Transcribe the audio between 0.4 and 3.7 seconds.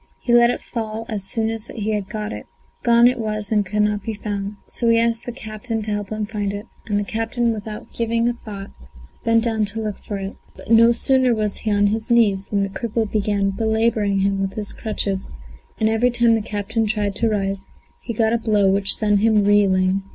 it fall as soon as he got it; gone it was and